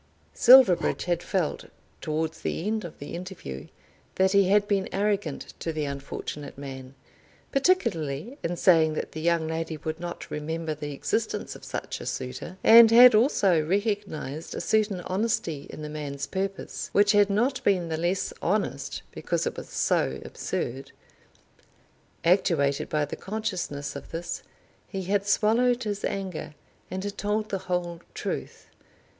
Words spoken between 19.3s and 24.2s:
it was so absurd. Actuated by the consciousness of